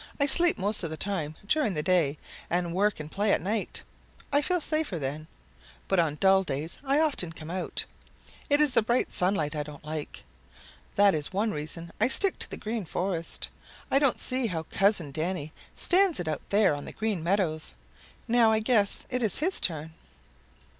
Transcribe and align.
"I 0.19 0.25
sleep 0.25 0.57
most 0.57 0.81
of 0.81 0.89
the 0.89 0.97
time 0.97 1.35
during 1.45 1.75
the 1.75 1.83
day, 1.83 2.17
and 2.49 2.73
work 2.73 2.99
and 2.99 3.11
play 3.11 3.33
at 3.33 3.39
night. 3.39 3.83
I 4.33 4.41
feel 4.41 4.59
safer 4.59 4.97
then. 4.97 5.27
But 5.87 5.99
on 5.99 6.15
dull 6.15 6.41
days 6.41 6.79
I 6.83 6.99
often 6.99 7.31
come 7.31 7.51
out. 7.51 7.85
It 8.49 8.59
is 8.59 8.71
the 8.71 8.81
bright 8.81 9.13
sunlight 9.13 9.55
I 9.55 9.61
don't 9.61 9.85
like. 9.85 10.23
That 10.95 11.13
is 11.13 11.31
one 11.31 11.51
reason 11.51 11.91
I 12.01 12.07
stick 12.07 12.39
to 12.39 12.49
the 12.49 12.57
Green 12.57 12.83
Forest. 12.85 13.49
I 13.91 13.99
don't 13.99 14.19
see 14.19 14.47
how 14.47 14.63
Cousin 14.71 15.11
Danny 15.11 15.53
stands 15.75 16.19
it 16.19 16.27
out 16.27 16.41
there 16.49 16.73
on 16.73 16.85
the 16.85 16.93
Green 16.93 17.21
Meadows. 17.23 17.75
Now 18.27 18.51
I 18.51 18.57
guess 18.59 19.05
it 19.11 19.21
is 19.21 19.37
his 19.37 19.61
turn." 19.61 19.93